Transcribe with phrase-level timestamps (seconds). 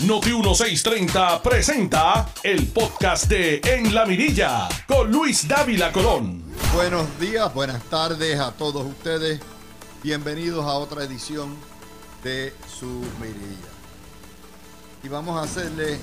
[0.00, 6.42] Noti 1630 presenta el podcast de En la Mirilla con Luis Dávila Colón.
[6.74, 9.40] Buenos días, buenas tardes a todos ustedes.
[10.02, 11.56] Bienvenidos a otra edición
[12.24, 13.70] de su Mirilla.
[15.04, 16.00] Y vamos a hacerle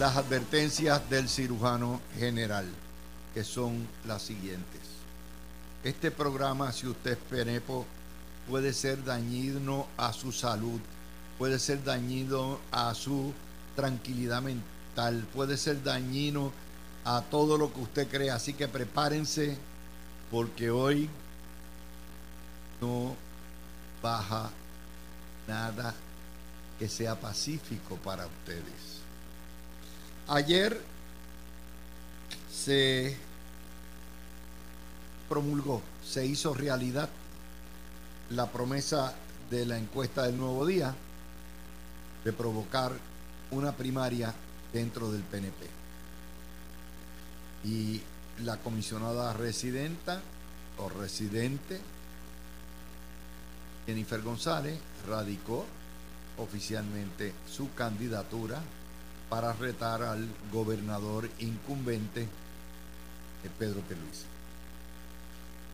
[0.00, 2.66] las advertencias del cirujano general,
[3.34, 4.80] que son las siguientes.
[5.84, 7.84] Este programa, si usted es penepo,
[8.48, 10.80] puede ser dañino a su salud,
[11.38, 13.32] puede ser dañino a su
[13.76, 16.52] tranquilidad mental, puede ser dañino
[17.04, 18.30] a todo lo que usted cree.
[18.30, 19.56] Así que prepárense
[20.30, 21.08] porque hoy
[22.80, 23.14] no
[24.02, 24.50] baja
[25.46, 25.94] nada
[26.78, 28.98] que sea pacífico para ustedes.
[30.26, 30.80] Ayer
[32.52, 33.16] se
[35.28, 37.08] promulgó, se hizo realidad
[38.30, 39.14] la promesa
[39.50, 40.94] de la encuesta del nuevo día
[42.24, 42.92] de provocar
[43.50, 44.34] una primaria
[44.72, 45.66] dentro del PNP.
[47.64, 48.00] Y
[48.44, 50.20] la comisionada residenta
[50.78, 51.80] o residente,
[53.86, 55.64] Jennifer González, radicó
[56.38, 58.60] oficialmente su candidatura
[59.28, 64.24] para retar al gobernador incumbente eh, Pedro Pierluisi.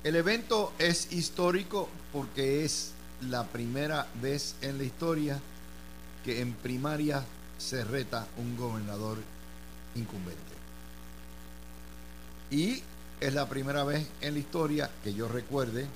[0.02, 5.40] El evento es histórico porque es la primera vez en la historia
[6.25, 7.25] que en primaria
[7.58, 9.19] se reta un gobernador
[9.94, 10.41] incumbente.
[12.50, 12.83] Y
[13.20, 15.86] es la primera vez en la historia que yo recuerde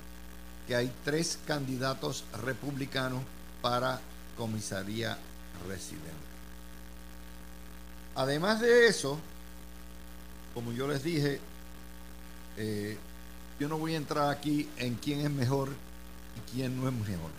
[0.67, 3.23] que hay tres candidatos republicanos
[3.62, 4.01] para
[4.37, 5.19] comisaría
[5.67, 6.12] residente.
[8.15, 9.19] Además de eso,
[10.55, 11.41] como yo les dije,
[12.56, 12.99] eh,
[13.61, 17.31] yo no voy a entrar aquí en quién es mejor y quién no es mejor.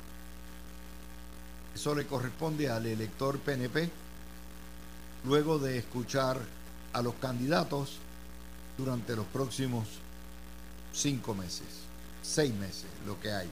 [1.75, 3.89] Eso le corresponde al elector PNP
[5.25, 6.39] luego de escuchar
[6.93, 7.97] a los candidatos
[8.77, 9.87] durante los próximos
[10.93, 11.67] cinco meses,
[12.21, 13.49] seis meses, lo que haya.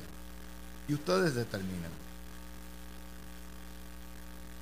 [0.87, 1.91] Y ustedes determinan.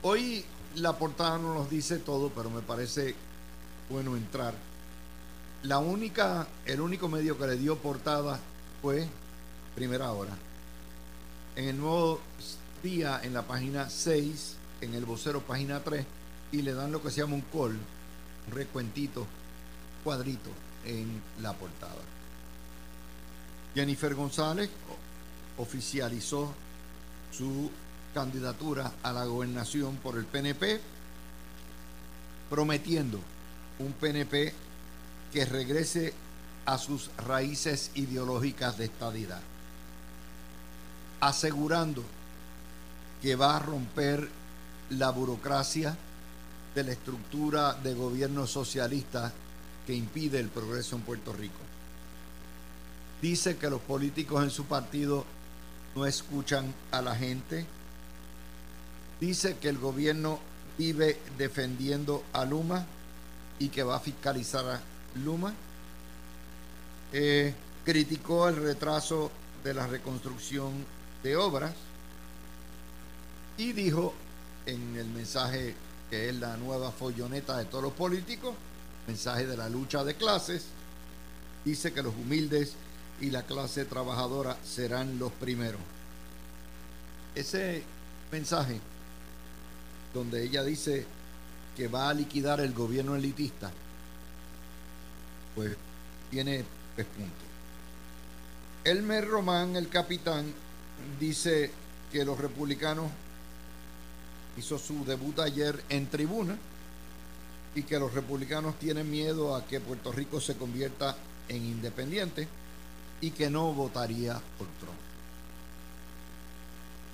[0.02, 3.16] Hoy la portada no nos dice todo, pero me parece
[3.90, 4.54] bueno entrar.
[5.64, 8.40] La única, el único medio que le dio portada
[8.82, 9.08] fue
[9.74, 10.36] Primera Hora.
[11.56, 12.20] En el nuevo
[12.86, 16.06] día, en la página 6, en el vocero página 3,
[16.52, 19.26] y le dan lo que se llama un call, un recuentito,
[20.04, 20.52] cuadrito
[20.86, 22.04] en la portada.
[23.74, 24.70] Jennifer González
[25.58, 26.54] oficializó
[27.32, 27.72] su
[28.14, 30.80] candidatura a la gobernación por el PNP,
[32.52, 33.20] prometiendo
[33.80, 34.54] un PNP
[35.34, 36.14] que regrese
[36.68, 39.42] a sus raíces ideológicas de estadidad,
[41.20, 42.04] asegurando
[43.26, 44.30] que va a romper
[44.92, 45.98] la burocracia
[46.76, 49.34] de la estructura de gobierno socialista
[49.88, 51.58] que impide el progreso en Puerto Rico.
[53.24, 55.26] Dice que los políticos en su partido
[55.96, 57.66] no escuchan a la gente,
[59.20, 60.40] dice que el gobierno
[60.78, 62.86] vive defendiendo a Luma
[63.58, 64.82] y que va a fiscalizar a
[65.16, 65.52] Luma.
[67.12, 69.32] Eh, criticó el retraso
[69.64, 70.74] de la reconstrucción
[71.24, 71.74] de obras
[73.58, 74.14] y dijo
[74.66, 75.76] en el mensaje
[76.10, 78.56] que es la nueva folloneta de todos los políticos,
[79.08, 80.66] mensaje de la lucha de clases,
[81.64, 82.74] dice que los humildes
[83.22, 85.82] y la clase trabajadora serán los primeros.
[87.34, 87.84] Ese
[88.32, 88.80] mensaje
[90.14, 91.06] donde ella dice
[91.76, 93.72] que va a liquidar el gobierno elitista,
[95.56, 95.76] pues
[96.30, 96.64] tiene
[96.96, 97.46] tres puntos.
[98.84, 100.54] Elmer Román, el capitán,
[101.20, 101.72] dice
[102.12, 103.10] que los republicanos
[104.58, 106.58] hizo su debut ayer en tribuna
[107.76, 111.16] y que los republicanos tienen miedo a que Puerto Rico se convierta
[111.50, 112.48] en independiente
[113.22, 115.00] y que no votaría por Trump.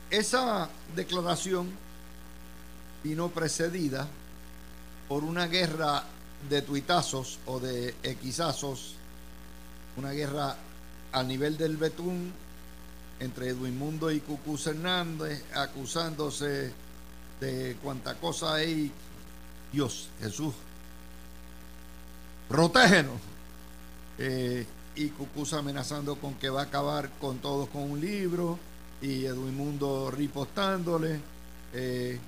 [0.09, 1.69] Esa declaración
[3.03, 4.07] vino precedida
[5.07, 6.03] por una guerra
[6.49, 8.95] de tuitazos o de equizazos,
[9.97, 10.57] una guerra
[11.11, 12.31] a nivel del Betún
[13.19, 16.73] entre Edwin Mundo y Cucuz Hernández, acusándose
[17.41, 18.89] de cuánta cosa hay.
[19.73, 20.53] Dios, Jesús,
[22.47, 23.19] protégenos.
[24.17, 24.65] Eh,
[24.95, 28.59] y Cucuz amenazando con que va a acabar con todos con un libro
[29.01, 31.19] y Edwin Mundo ripostándole.
[31.73, 32.19] Eh,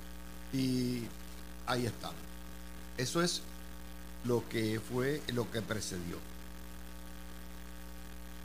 [0.54, 1.04] y
[1.68, 2.12] ahí está.
[2.98, 3.42] Eso es
[4.26, 6.18] lo que fue lo que precedió.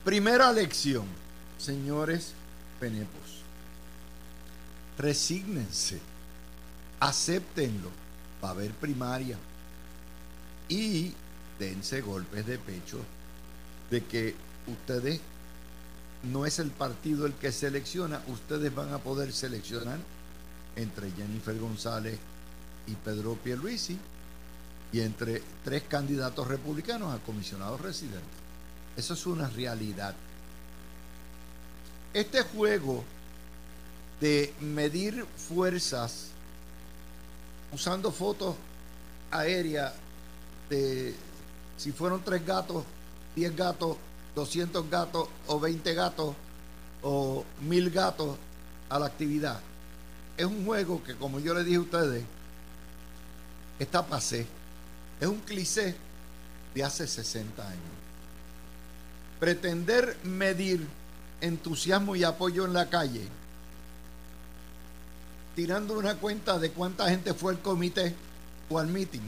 [0.05, 1.07] Primera lección,
[1.59, 2.33] señores
[2.81, 3.43] penepos.
[4.97, 6.01] Resígnense,
[7.01, 7.91] acéptenlo,
[8.43, 9.37] va a haber primaria.
[10.69, 11.13] Y
[11.59, 12.99] dense golpes de pecho
[13.91, 14.35] de que
[14.67, 15.21] ustedes
[16.25, 19.99] no es el partido el que selecciona, ustedes van a poder seleccionar
[20.77, 22.19] entre Jennifer González
[22.87, 23.99] y Pedro Pierluisi
[24.93, 28.39] y entre tres candidatos republicanos a comisionados residentes.
[28.97, 30.15] Eso es una realidad.
[32.15, 33.05] Este juego
[34.21, 36.29] de medir fuerzas
[37.73, 38.57] usando fotos
[39.31, 39.93] aéreas
[40.71, 41.15] de
[41.77, 42.85] si fueron tres gatos,
[43.35, 43.97] diez gatos,
[44.35, 46.35] 200 gatos o 20 gatos
[47.03, 48.37] o mil gatos
[48.89, 49.61] a la actividad.
[50.37, 52.25] Es un juego que, como yo le dije a ustedes,
[53.79, 54.47] está pasé.
[55.21, 55.97] Es un cliché
[56.75, 57.83] de hace 60 años.
[59.41, 60.87] Pretender medir
[61.41, 63.29] entusiasmo y apoyo en la calle,
[65.59, 68.15] tirando una cuenta de cuánta gente fue al comité
[68.71, 69.19] o al meeting,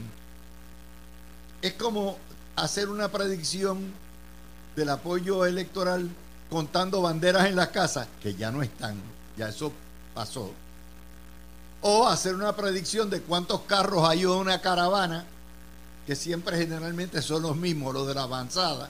[1.61, 2.17] es como
[2.55, 3.91] hacer una predicción
[4.73, 6.09] del apoyo electoral
[6.49, 8.95] contando banderas en las casas, que ya no están,
[9.35, 9.73] ya eso
[10.13, 10.53] pasó.
[11.81, 15.25] O hacer una predicción de cuántos carros hay en una caravana,
[16.07, 18.89] que siempre generalmente son los mismos, los de la avanzada.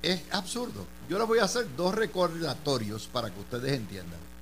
[0.00, 0.86] Es absurdo.
[1.10, 4.35] Yo les voy a hacer dos recordatorios para que ustedes entiendan.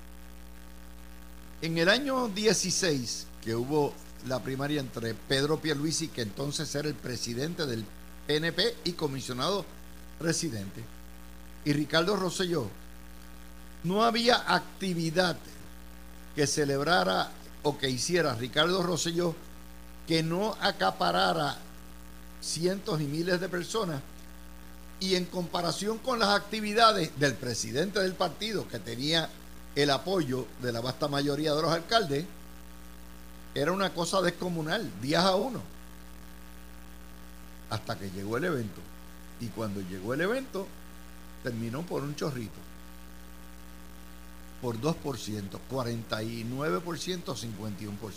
[1.65, 3.95] En el año 16, que hubo
[4.29, 7.87] la primaria entre Pedro Pierluisi, que entonces era el presidente del
[8.27, 9.65] PNP y comisionado
[10.21, 10.85] residente,
[11.65, 12.69] y Ricardo Rosselló,
[13.83, 15.39] no había actividad
[16.37, 17.33] que celebrara
[17.63, 19.35] o que hiciera Ricardo Rosselló
[20.07, 21.57] que no acaparara
[22.43, 24.03] cientos y miles de personas
[25.01, 29.31] y en comparación con las actividades del presidente del partido que tenía
[29.75, 32.25] el apoyo de la vasta mayoría de los alcaldes,
[33.55, 35.75] era una cosa descomunal, días a uno
[37.75, 38.81] hasta que llegó el evento.
[39.41, 40.67] Y cuando llegó el evento,
[41.43, 42.53] terminó por un chorrito.
[44.63, 44.95] Por 2%,
[45.71, 48.13] 49%, 51%.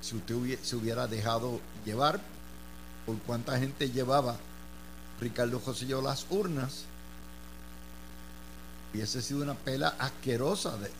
[0.00, 2.20] Si usted se hubiera dejado llevar
[3.04, 4.36] por cuánta gente llevaba
[5.20, 6.84] Ricardo José yo las urnas,
[8.92, 10.90] hubiese sido una pela asquerosa de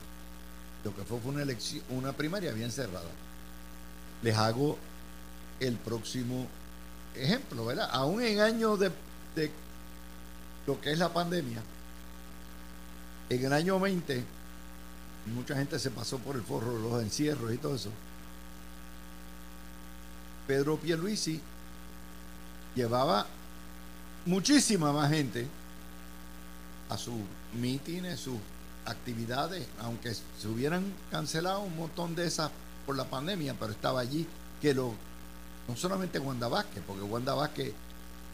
[0.85, 3.11] lo que fue, una elección, una primaria bien cerrada.
[4.23, 4.79] Les hago
[5.61, 6.47] el próximo
[7.15, 7.89] ejemplo, ¿verdad?
[7.93, 8.91] Aún en años de,
[10.67, 11.63] lo que es la pandemia,
[13.29, 14.25] en el año 20,
[15.35, 17.91] mucha gente se pasó por el forro, los encierros y todo eso.
[20.47, 21.41] Pedro Pierluisi
[22.75, 23.27] llevaba
[24.25, 25.47] muchísima más gente
[26.89, 27.15] a sus
[27.55, 28.39] mítines, sus
[28.85, 32.51] actividades, aunque se hubieran cancelado un montón de esas
[32.85, 34.27] por la pandemia, pero estaba allí
[34.61, 34.95] que lo
[35.69, 37.73] no solamente Wanda Vázquez, porque Wanda Vázquez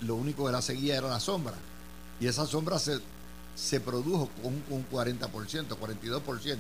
[0.03, 1.55] lo único que la seguía era la sombra.
[2.21, 3.01] Y esa sombra se,
[3.55, 6.59] se produjo con un 40%, 42%.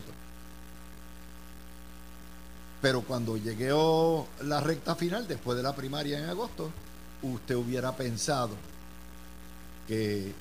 [2.80, 6.70] Pero cuando llegó la recta final, después de la primaria en agosto,
[7.22, 8.50] usted hubiera pensado
[9.86, 10.32] que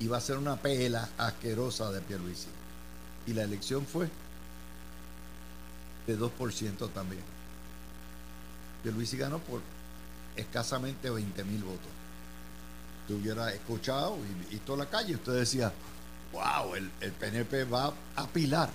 [0.00, 2.48] iba a ser una pela asquerosa de Pierluisi.
[3.26, 4.08] Y la elección fue
[6.06, 7.34] de 2% también
[8.84, 9.62] que Luis ganó por
[10.36, 11.88] escasamente 20 mil votos.
[13.02, 15.72] Usted hubiera escuchado y visto la calle, usted decía,
[16.32, 18.68] wow, el, el PNP va a pilar.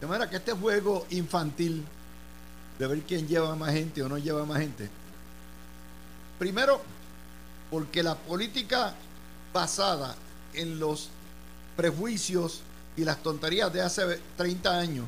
[0.00, 1.82] De manera que este juego infantil
[2.78, 4.90] de ver quién lleva más gente o no lleva más gente,
[6.38, 6.82] primero,
[7.70, 8.94] porque la política
[9.54, 10.14] basada
[10.52, 11.08] en los
[11.76, 12.60] prejuicios
[12.96, 15.06] y las tonterías de hace 30 años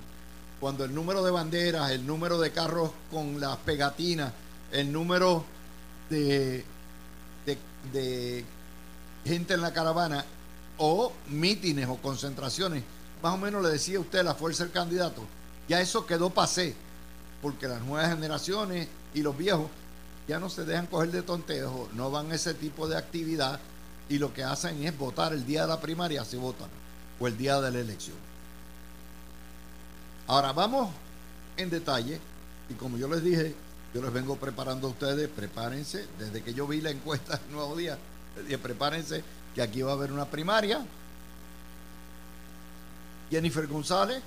[0.60, 4.32] cuando el número de banderas, el número de carros con las pegatinas,
[4.72, 5.44] el número
[6.08, 6.64] de,
[7.92, 8.44] de,
[9.24, 10.24] gente en la caravana
[10.78, 12.84] o mítines o concentraciones,
[13.22, 15.22] más o menos le decía usted la fuerza del candidato,
[15.68, 16.74] ya eso quedó pasé,
[17.42, 19.68] porque las nuevas generaciones y los viejos
[20.26, 23.60] ya no se dejan coger de tontejo, no van a ese tipo de actividad
[24.08, 26.68] y lo que hacen es votar el día de la primaria, si votan,
[27.18, 28.16] o el día de la elección.
[30.28, 30.90] Ahora vamos
[31.56, 32.20] en detalle
[32.68, 33.54] y como yo les dije,
[33.94, 37.76] yo les vengo preparando a ustedes, prepárense, desde que yo vi la encuesta del nuevo
[37.76, 37.98] día,
[38.62, 39.22] prepárense
[39.54, 40.84] que aquí va a haber una primaria.
[43.30, 44.22] Jennifer González,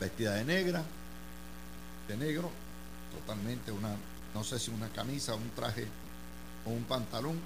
[0.00, 0.82] vestida de negra,
[2.08, 2.50] de negro,
[3.12, 3.94] totalmente una,
[4.34, 5.86] no sé si una camisa, un traje
[6.64, 7.38] o un pantalón.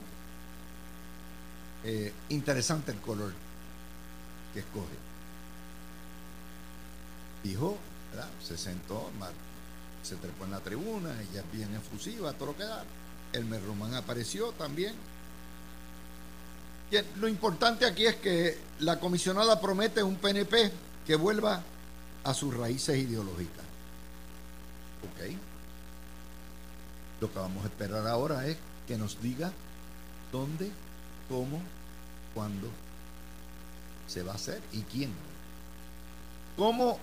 [1.84, 3.32] Eh, interesante el color
[4.54, 5.04] que escoge
[7.44, 7.76] dijo
[8.42, 9.10] Se sentó,
[10.02, 12.84] se trepó en la tribuna, ella es bien efusiva, todo lo que da.
[13.32, 14.94] El Merromán apareció también.
[17.16, 20.70] Lo importante aquí es que la comisionada promete un PNP
[21.04, 21.62] que vuelva
[22.22, 23.64] a sus raíces ideológicas.
[25.02, 25.36] ¿Ok?
[27.20, 29.50] Lo que vamos a esperar ahora es que nos diga
[30.30, 30.70] dónde,
[31.28, 31.60] cómo,
[32.34, 32.68] cuándo
[34.06, 35.12] se va a hacer y quién.
[36.56, 36.98] ¿Cómo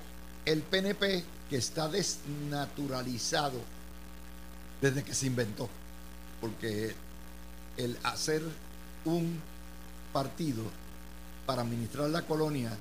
[0.46, 3.60] el PNP que está desnaturalizado
[4.82, 5.70] desde que se inventó?
[6.40, 6.96] Porque
[7.78, 8.42] el hacer
[9.06, 9.40] un
[10.14, 10.64] partido
[11.46, 12.72] para administrar la colonia,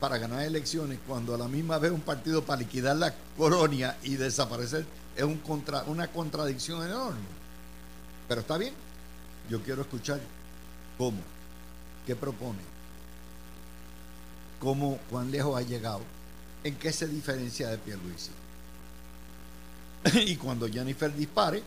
[0.00, 4.16] para ganar elecciones, cuando a la misma vez un partido para liquidar la colonia y
[4.16, 4.86] desaparecer,
[5.16, 7.20] es un contra, una contradicción enorme.
[8.28, 8.74] Pero está bien,
[9.48, 10.20] yo quiero escuchar
[10.98, 11.22] cómo,
[12.04, 12.58] qué propone,
[14.60, 16.02] cómo, cuán lejos ha llegado,
[16.64, 18.32] en qué se diferencia de Pierluisi.
[20.26, 21.62] y cuando Jennifer dispare,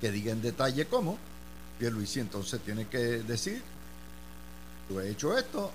[0.00, 1.18] que diga en detalle cómo,
[1.78, 3.62] Pierluisi entonces tiene que decir,
[4.88, 5.70] yo he hecho esto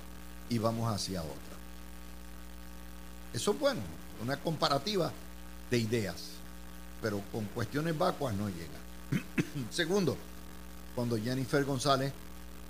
[0.49, 1.35] y vamos hacia otra.
[3.33, 3.81] Eso es bueno,
[4.23, 5.11] una comparativa
[5.69, 6.15] de ideas,
[7.01, 8.79] pero con cuestiones vacuas no llega.
[9.69, 10.17] Segundo,
[11.00, 12.12] cuando Jennifer González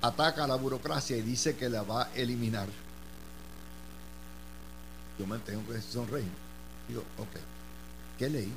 [0.03, 2.67] ataca a la burocracia y dice que la va a eliminar,
[5.17, 6.29] yo me tengo que sonreír.
[6.87, 7.39] Digo, ok,
[8.19, 8.53] ¿qué ley?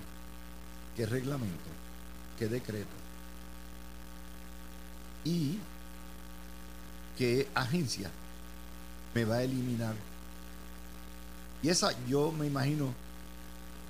[0.95, 1.71] ¿Qué reglamento?
[2.39, 2.91] ¿Qué decreto?
[5.25, 5.59] ¿Y
[7.17, 8.11] qué agencia
[9.15, 9.95] me va a eliminar?
[11.63, 12.93] Y esa yo me imagino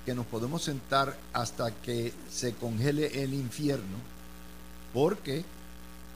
[0.05, 3.97] que nos podemos sentar hasta que se congele el infierno,
[4.93, 5.43] porque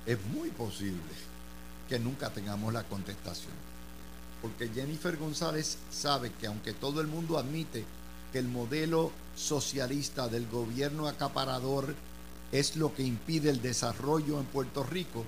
[0.08, 1.02] es muy posible
[1.88, 3.54] que nunca tengamos la contestación.
[4.42, 7.84] Porque Jennifer González sabe que aunque todo el mundo admite
[8.32, 11.94] que el modelo socialista del gobierno acaparador
[12.52, 15.26] es lo que impide el desarrollo en Puerto Rico,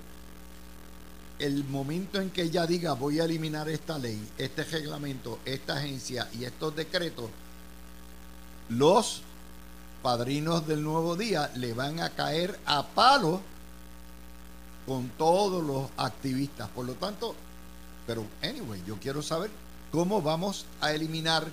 [1.40, 6.30] el momento en que ella diga voy a eliminar esta ley, este reglamento, esta agencia
[6.38, 7.30] y estos decretos,
[8.70, 9.24] los
[10.02, 13.42] padrinos del nuevo día le van a caer a palo
[14.90, 16.68] con todos los activistas.
[16.70, 17.36] Por lo tanto,
[18.08, 19.52] pero anyway, yo quiero saber
[19.92, 21.48] cómo vamos a eliminar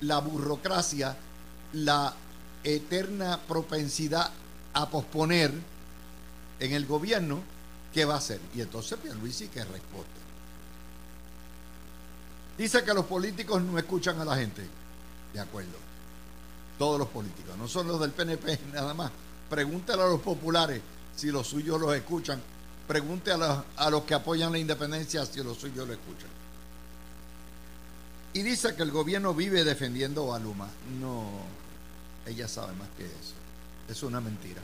[0.00, 1.14] la burocracia,
[1.74, 2.14] la
[2.64, 4.30] eterna propensidad
[4.72, 5.52] a posponer
[6.58, 7.40] en el gobierno,
[7.92, 8.40] ¿qué va a hacer?
[8.54, 10.08] Y entonces Pierluisi que responde.
[12.56, 14.66] Dice que los políticos no escuchan a la gente.
[15.34, 15.90] De acuerdo
[16.78, 19.12] todos los políticos, no son los del PNP nada más.
[19.50, 20.80] Pregúntale a los populares
[21.14, 22.40] si los suyos los escuchan.
[22.86, 26.28] Pregunte a los, que apoyan la independencia si los suyos lo escuchan.
[28.32, 30.68] Y dice que el gobierno vive defendiendo a Luma.
[31.00, 31.28] No,
[32.26, 33.34] ella sabe más que eso.
[33.88, 34.62] Es una mentira.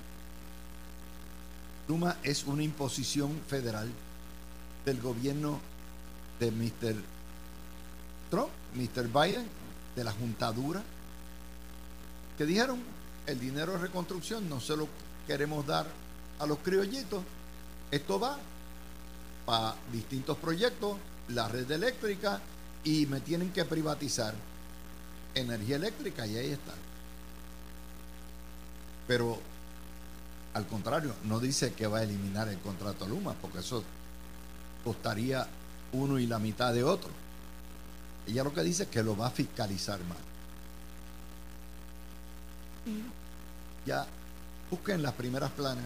[1.89, 3.89] Luma es una imposición federal
[4.85, 5.61] del gobierno
[6.41, 6.95] de Mr.
[8.31, 9.09] Trump, Mr.
[9.09, 9.47] Biden,
[9.95, 10.83] de la juntadura
[12.37, 12.79] que dijeron,
[13.27, 14.89] el dinero de reconstrucción no se lo
[15.27, 15.87] queremos dar
[16.39, 17.23] a los criollitos,
[17.91, 18.39] esto va
[19.45, 20.97] para distintos proyectos,
[21.29, 22.41] la red eléctrica,
[22.85, 24.35] y me tienen que privatizar
[25.35, 26.73] energía eléctrica y ahí está.
[29.07, 29.39] Pero
[30.55, 33.85] al contrario, no dice que va a eliminar el contrato Luma, porque eso
[34.85, 35.47] costaría
[35.93, 37.11] uno y la mitad de otro.
[38.27, 40.19] Ella lo que dice es que lo va a fiscalizar más.
[43.85, 44.07] Ya
[44.71, 45.85] busquen las primeras planas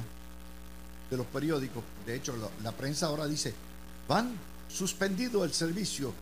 [1.10, 1.82] de los periódicos.
[2.06, 3.52] De hecho, la, prensa ahora dice,
[4.08, 4.32] van
[4.68, 6.14] suspendido el servicio,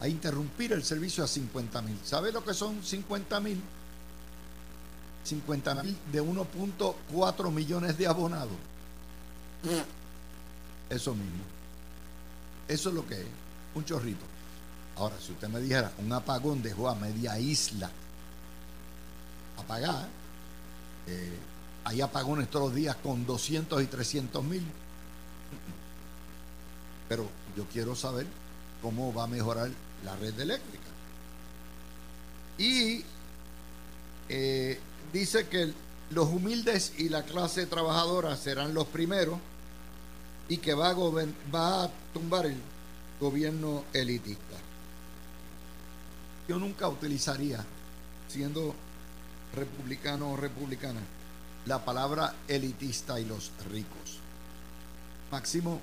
[0.00, 1.98] a interrumpir el servicio a 50 mil.
[2.04, 3.62] ¿Sabe lo que son 50 mil?
[5.24, 8.56] 50 mil de 1.4 millones de abonados.
[10.90, 11.44] Eso mismo.
[12.66, 13.26] Eso es lo que es,
[13.74, 14.24] un chorrito.
[14.96, 17.90] Ahora, si usted me dijera, un apagón dejó a media isla
[19.56, 20.08] apagada,
[21.06, 21.38] eh,
[21.84, 24.64] hay apagones todos los días con 200 y 300 mil.
[27.08, 28.26] Pero yo quiero saber
[28.80, 29.70] cómo va a mejorar
[30.04, 30.84] la red eléctrica.
[32.58, 33.04] Y
[34.28, 34.78] eh,
[35.12, 35.72] dice que
[36.10, 39.38] los humildes y la clase trabajadora serán los primeros
[40.48, 42.56] y que va a, va a tumbar el
[43.20, 44.56] gobierno elitista.
[46.48, 47.64] Yo nunca utilizaría,
[48.28, 48.74] siendo
[49.54, 51.00] republicano o republicana,
[51.66, 54.18] la palabra elitista y los ricos.
[55.30, 55.80] Máximo,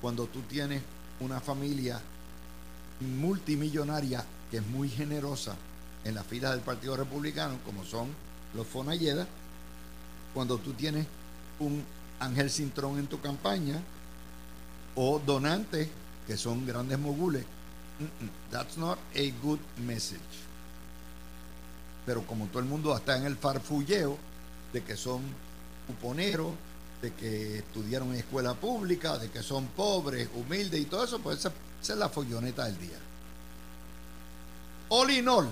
[0.00, 0.82] cuando tú tienes
[1.20, 2.00] una familia
[3.00, 5.56] multimillonaria que es muy generosa,
[6.04, 8.08] en las filas del Partido Republicano, como son
[8.54, 9.26] los Fonalleda,
[10.32, 11.06] cuando tú tienes
[11.58, 11.84] un
[12.20, 13.80] Ángel Cintrón en tu campaña
[14.94, 15.88] o donantes
[16.26, 17.44] que son grandes mogules.
[18.50, 20.20] That's not a good message.
[22.06, 24.16] Pero como todo el mundo está en el farfulleo
[24.72, 25.22] de que son
[25.86, 26.52] cuponeros,
[27.02, 31.38] de que estudiaron en escuela pública, de que son pobres, humildes y todo eso, pues
[31.38, 32.98] esa, es la folloneta del día.
[34.90, 35.48] All in all,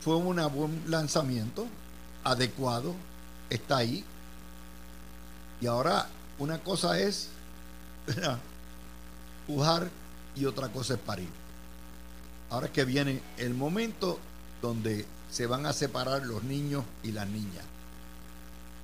[0.00, 1.66] fue un buen lanzamiento,
[2.24, 2.94] adecuado,
[3.50, 4.04] está ahí.
[5.60, 6.08] Y ahora
[6.38, 7.28] una cosa es
[9.46, 9.90] pujar
[10.34, 11.28] y otra cosa es parir.
[12.50, 14.18] Ahora es que viene el momento
[14.62, 17.64] donde se van a separar los niños y las niñas.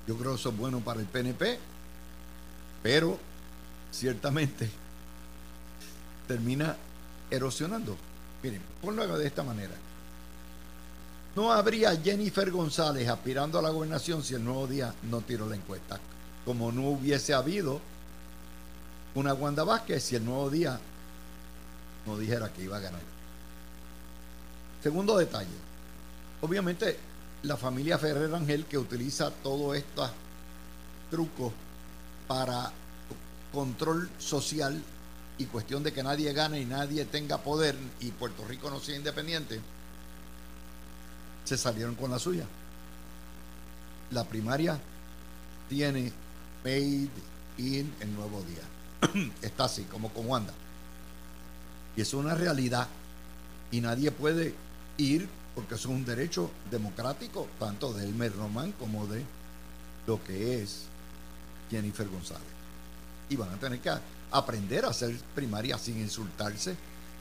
[0.07, 1.59] Yo creo que eso es bueno para el PNP,
[2.83, 3.19] pero
[3.93, 4.71] ciertamente
[6.29, 6.77] termina
[7.31, 7.97] erosionando.
[8.43, 9.75] Miren, ponlo de esta manera.
[11.35, 15.57] No habría Jennifer González aspirando a la gobernación si el nuevo día no tiró la
[15.57, 15.99] encuesta.
[16.45, 17.81] Como no hubiese habido
[19.15, 20.79] una Wanda Vázquez si el nuevo día
[22.05, 23.01] no dijera que iba a ganar.
[24.83, 25.72] Segundo detalle.
[26.43, 26.99] Obviamente
[27.45, 30.11] la familia Ferrer Ángel que utiliza todos estos
[31.11, 31.53] trucos
[32.27, 32.71] para
[33.53, 34.83] control social
[35.39, 38.97] y cuestión de que nadie gane y nadie tenga poder y Puerto Rico no sea
[38.97, 39.61] independiente,
[41.45, 42.47] se salieron con la suya.
[44.11, 44.79] La primaria
[45.69, 46.13] tiene
[46.65, 47.09] made
[47.59, 49.31] in el nuevo día.
[49.43, 50.53] Está así, como con Wanda.
[51.97, 52.89] Y es una realidad.
[53.71, 54.55] Y nadie puede
[54.99, 59.23] ir porque es un derecho democrático, tanto de Elmer Román como de
[60.07, 60.85] lo que es
[61.71, 62.43] Jennifer González.
[63.29, 63.93] Y van a tener que
[64.31, 66.77] aprender a hacer primaria sin insultarse,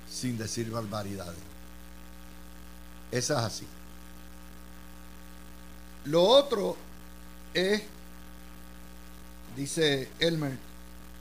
[0.09, 1.39] sin decir barbaridades.
[3.11, 3.67] Esa es así.
[6.05, 6.77] Lo otro
[7.53, 7.83] es,
[9.55, 10.57] dice Elmer,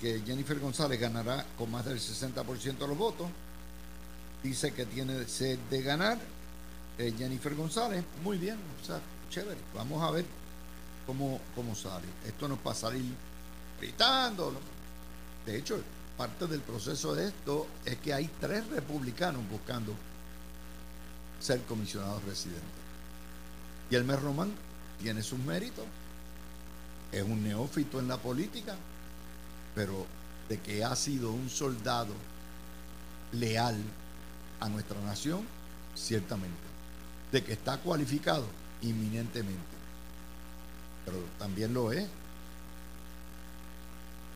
[0.01, 3.29] que Jennifer González ganará con más del 60% de los votos.
[4.43, 6.19] Dice que tiene sed de ganar.
[7.01, 9.59] Eh, Jennifer González, muy bien, o sea, chévere.
[9.75, 10.27] Vamos a ver
[11.07, 12.05] cómo, cómo sale.
[12.27, 13.03] Esto no es para salir
[13.81, 14.53] gritando.
[15.47, 15.83] De hecho,
[16.19, 19.95] parte del proceso de esto es que hay tres republicanos buscando
[21.41, 22.69] ser comisionados residentes.
[23.91, 24.53] Y Elmer Román
[25.01, 25.87] tiene sus méritos,
[27.13, 28.77] es un neófito en la política,
[29.75, 30.07] pero
[30.51, 32.13] de que ha sido un soldado
[33.33, 33.83] leal
[34.61, 35.47] a nuestra nación,
[35.95, 36.70] ciertamente.
[37.33, 38.47] De que está cualificado,
[38.83, 39.77] inminentemente.
[41.05, 42.07] Pero también lo es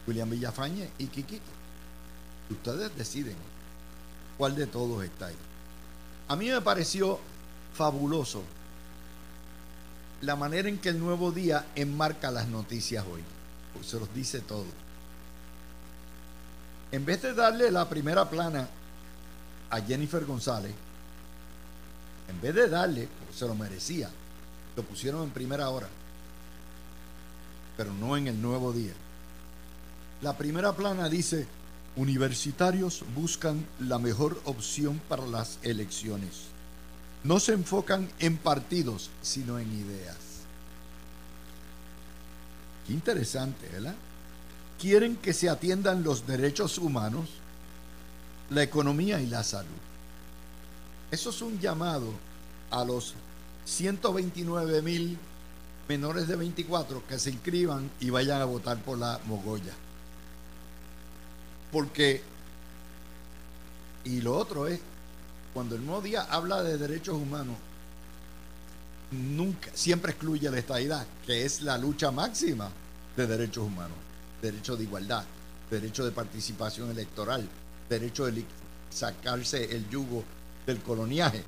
[0.07, 1.43] William Villafañe y Quiquito.
[2.51, 3.37] Ustedes deciden
[4.37, 5.37] cuál de todos está ahí.
[6.29, 7.19] A mí me pareció
[7.75, 8.43] fabuloso
[10.21, 13.23] la manera en que el nuevo día enmarca las noticias hoy,
[13.73, 14.67] porque se los dice todo.
[16.93, 18.69] En vez de darle la primera plana
[19.71, 20.73] a Jennifer González,
[22.29, 24.11] en vez de darle, porque se lo merecía,
[24.77, 25.89] lo pusieron en primera hora,
[27.77, 28.93] pero no en el nuevo día.
[30.23, 31.47] La primera plana dice,
[31.97, 36.55] universitarios buscan la mejor opción para las elecciones
[37.25, 40.17] no se enfocan en partidos, sino en ideas.
[42.87, 43.95] Qué interesante, ¿verdad?
[44.79, 47.31] Quieren que se atiendan los derechos humanos,
[48.51, 49.71] la economía y la salud.
[51.15, 52.13] Eso es un llamado
[52.73, 53.15] a los
[53.67, 55.17] 129 mil
[55.89, 59.73] menores de 24 que se inscriban y vayan a votar por la Mogoya.
[61.71, 62.21] Porque,
[64.03, 64.81] y lo otro es
[65.53, 67.59] cuando el nuevo día habla de derechos humanos,
[69.13, 72.73] nunca, siempre excluye la estadidad, que es la lucha máxima
[73.17, 73.99] de derechos humanos,
[74.43, 75.25] derecho de igualdad,
[75.71, 77.49] derecho de participación electoral,
[77.89, 78.45] derecho de
[78.91, 80.25] sacarse el yugo
[80.67, 81.43] del coloniaje.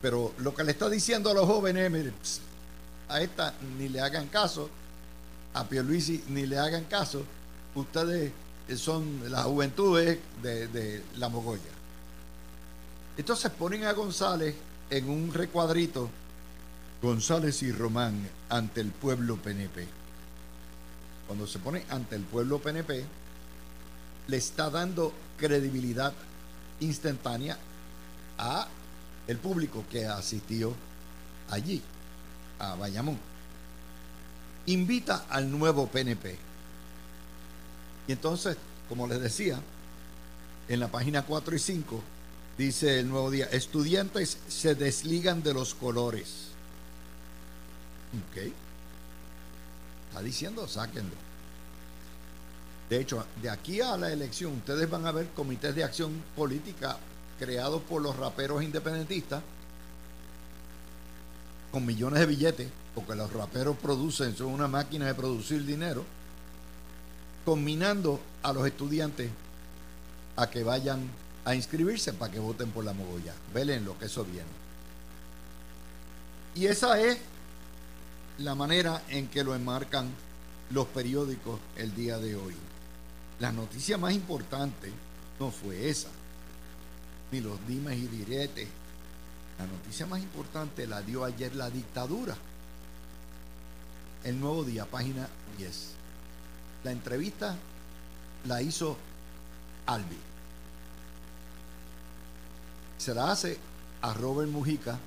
[0.00, 2.40] Pero lo que le está diciendo a los jóvenes,
[3.08, 4.68] a esta ni le hagan caso,
[5.54, 7.24] a Pierluisi ni le hagan caso,
[7.74, 8.32] ustedes
[8.76, 11.62] son la juventud de, de la mogolla.
[13.16, 14.54] Entonces ponen a González
[14.90, 16.08] en un recuadrito,
[17.02, 19.86] González y Román ante el pueblo PNP.
[21.26, 23.04] Cuando se pone ante el pueblo PNP,
[24.28, 26.12] le está dando credibilidad
[26.80, 27.58] instantánea
[28.38, 28.66] a
[29.26, 30.74] el público que asistió
[31.50, 31.82] allí,
[32.58, 33.18] a Bayamón.
[34.66, 36.38] Invita al nuevo PNP.
[38.06, 38.56] Y entonces,
[38.88, 39.60] como les decía,
[40.68, 42.02] en la página 4 y 5
[42.58, 46.48] Dice el nuevo día, estudiantes se desligan de los colores.
[48.12, 48.52] Ok.
[50.08, 51.14] Está diciendo, sáquenlo.
[52.90, 56.98] De hecho, de aquí a la elección, ustedes van a ver comités de acción política
[57.38, 59.42] creados por los raperos independentistas
[61.70, 66.04] con millones de billetes, porque los raperos producen, son una máquina de producir dinero,
[67.44, 69.30] combinando a los estudiantes
[70.36, 71.08] a que vayan
[71.44, 73.34] a inscribirse para que voten por la mogolla.
[73.52, 74.48] Velen lo que eso viene.
[76.54, 77.18] Y esa es
[78.38, 80.10] la manera en que lo enmarcan
[80.70, 82.54] los periódicos el día de hoy.
[83.40, 84.90] La noticia más importante
[85.38, 86.08] no fue esa,
[87.30, 88.68] ni los dimes y diretes.
[89.58, 92.36] La noticia más importante la dio ayer la dictadura.
[94.24, 95.90] El nuevo día, página 10.
[96.84, 97.56] La entrevista
[98.46, 98.96] la hizo
[99.86, 100.18] Albi.
[102.98, 103.58] Se la hace
[104.02, 104.98] a Robert Mujica,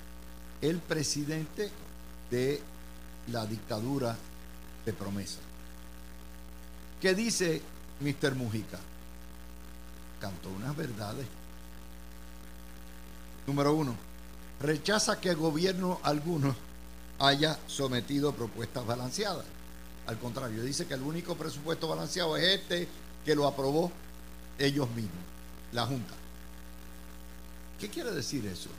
[0.62, 1.71] el presidente
[2.29, 2.62] de
[3.27, 4.15] la dictadura
[4.86, 5.39] de promesa.
[7.01, 7.62] ¿Qué dice
[7.99, 8.36] Mr.
[8.36, 8.79] Mujica?
[10.19, 11.25] Cantó unas verdades.
[13.47, 13.95] Número uno,
[14.60, 16.56] rechaza que el gobierno alguno
[17.19, 19.45] haya sometido propuestas balanceadas.
[20.08, 22.88] Al contrario, dice que el único presupuesto balanceado es este
[23.23, 23.91] que lo aprobó
[24.58, 25.23] ellos mismos,
[25.71, 26.13] la Junta.
[27.80, 28.69] ¿Qué quiere decir eso?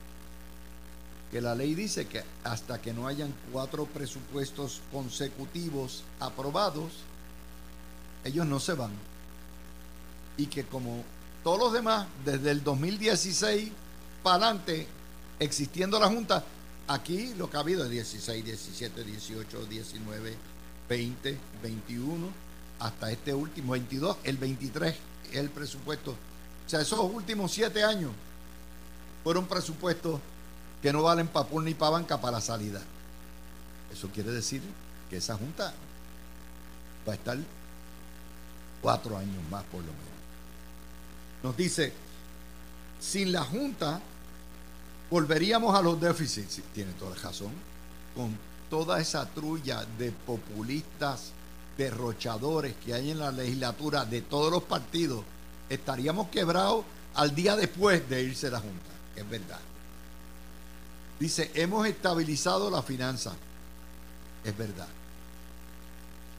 [1.30, 6.92] Que la ley dice que hasta que no hayan cuatro presupuestos consecutivos aprobados,
[8.24, 8.92] ellos no se van.
[10.36, 11.04] Y que como
[11.42, 13.72] todos los demás, desde el 2016
[14.22, 14.86] para adelante,
[15.38, 16.44] existiendo la Junta,
[16.88, 20.36] aquí lo que ha habido es 16, 17, 18, 19,
[20.88, 22.28] 20, 21,
[22.78, 24.94] hasta este último 22, el 23
[25.30, 26.12] es el presupuesto.
[26.12, 28.12] O sea, esos últimos siete años
[29.22, 30.20] fueron presupuestos
[30.80, 32.82] que no valen para pur ni para banca para salida.
[33.92, 34.62] Eso quiere decir
[35.08, 35.72] que esa Junta
[37.06, 37.38] va a estar
[38.80, 40.12] cuatro años más por lo menos.
[41.42, 41.92] Nos dice,
[43.00, 44.00] sin la Junta
[45.12, 47.52] volveríamos a los déficits, tiene toda la razón,
[48.14, 48.34] con
[48.70, 51.32] toda esa trulla de populistas,
[51.76, 55.22] derrochadores que hay en la legislatura de todos los partidos,
[55.68, 59.60] estaríamos quebrados al día después de irse la Junta, es verdad.
[61.20, 63.34] Dice, hemos estabilizado la finanza,
[64.42, 64.88] es verdad.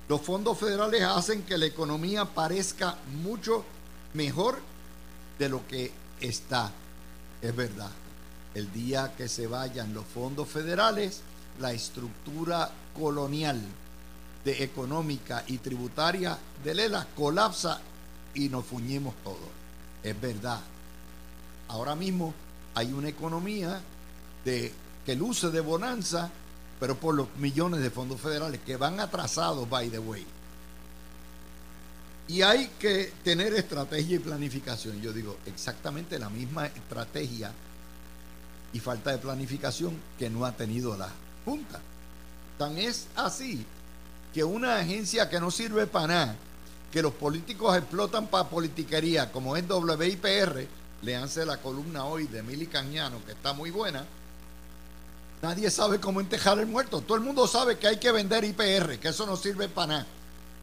[0.09, 3.63] Los fondos federales hacen que la economía parezca mucho
[4.15, 4.57] mejor
[5.37, 6.71] de lo que está.
[7.39, 7.91] Es verdad.
[8.53, 11.21] El día que se vayan los fondos federales,
[11.59, 13.61] la estructura colonial
[14.45, 17.81] de económica y tributaria de Lela colapsa
[18.33, 19.49] y nos fuñimos todos.
[20.03, 20.59] Es verdad.
[21.69, 22.33] Ahora mismo
[22.75, 23.81] hay una economía
[24.43, 26.29] que luce de bonanza
[26.83, 30.25] pero por los millones de fondos federales que van atrasados, by the way.
[32.27, 35.01] Y hay que tener estrategia y planificación.
[35.01, 37.53] Yo digo, exactamente la misma estrategia
[38.73, 41.09] y falta de planificación que no ha tenido la
[41.45, 41.79] Junta.
[42.57, 43.65] Tan es así
[44.33, 46.35] que una agencia que no sirve para nada,
[46.91, 50.67] que los políticos explotan para politiquería, como es WIPR,
[51.01, 54.05] le hace la columna hoy de Mili Cañano, que está muy buena,
[55.43, 57.01] Nadie sabe cómo entejar el muerto.
[57.01, 60.07] Todo el mundo sabe que hay que vender IPR, que eso no sirve para nada.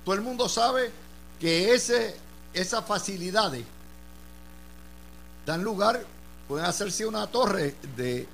[0.07, 0.91] Todo el mundo sabe
[1.39, 2.17] que ese,
[2.55, 3.63] esas facilidades
[5.45, 6.03] dan lugar,
[6.51, 8.27] pueden hacerse una torre de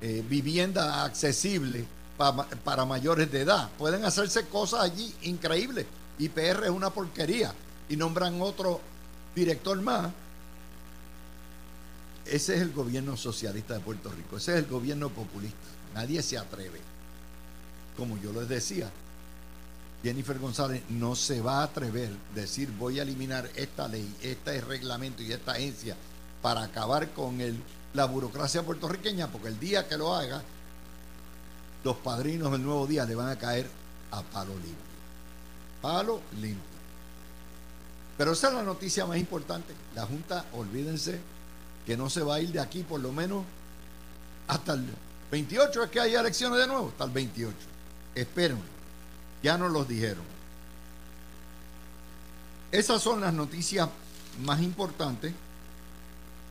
[0.00, 3.70] eh, vivienda accesible para, mayores de edad.
[3.78, 5.86] Pueden hacerse cosas allí increíbles.
[6.18, 7.54] IPR es una porquería.
[7.88, 8.80] Y nombran otro
[9.32, 10.10] director más
[12.26, 15.56] ese es el gobierno socialista de Puerto Rico, ese es el gobierno populista.
[15.94, 16.80] Nadie se atreve.
[17.96, 18.90] Como yo les decía,
[20.02, 24.60] Jennifer González no se va a atrever a decir voy a eliminar esta ley, este
[24.60, 25.96] reglamento y esta agencia
[26.42, 27.62] para acabar con el,
[27.94, 30.42] la burocracia puertorriqueña, porque el día que lo haga,
[31.84, 33.68] los padrinos del nuevo día le van a caer
[34.10, 34.74] a palo limpio.
[35.80, 36.70] Palo limpio.
[38.18, 39.74] Pero esa es la noticia más importante.
[39.94, 41.20] La Junta, olvídense,
[41.86, 43.44] que no se va a ir de aquí por lo menos
[44.46, 44.84] hasta el
[45.30, 47.56] 28 es que hay elecciones de nuevo, hasta el 28.
[48.14, 48.58] Esperen,
[49.42, 50.24] ya nos los dijeron.
[52.72, 53.88] Esas son las noticias
[54.42, 55.32] más importantes.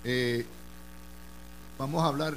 [0.04, 0.46] Eh,
[1.78, 2.36] vamos a hablar,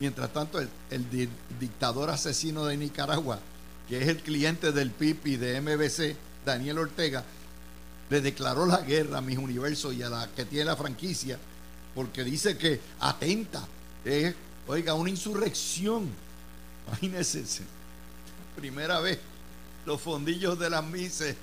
[0.00, 3.40] mientras tanto, el, dictador asesino de Nicaragua,
[3.88, 7.24] que es el cliente del PIB y de MBC, Daniel Ortega,
[8.08, 11.38] le declaró la guerra a mis universos y a la que tiene la franquicia
[11.94, 13.66] porque dice que atenta,
[14.04, 14.34] es,
[14.66, 16.08] oiga, una insurrección.
[16.86, 17.44] Imagínense,
[18.56, 19.18] primera vez
[19.86, 21.36] los fondillos de las mises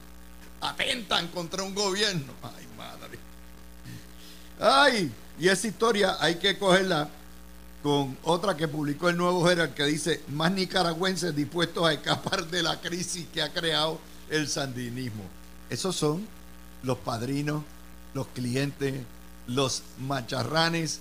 [0.62, 2.34] atentan contra un gobierno.
[2.42, 3.20] Ay, madre.
[4.60, 7.10] Ay, y esa historia hay que cogerla
[7.84, 12.64] con otra que publicó el Nuevo Herald que dice más nicaragüenses dispuestos a escapar de
[12.64, 15.24] la crisis que ha creado el sandinismo.
[15.70, 16.28] Esos son
[16.84, 17.64] los padrinos,
[18.14, 18.96] los clientes,
[19.48, 21.00] los macharranes